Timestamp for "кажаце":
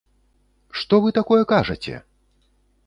1.53-1.95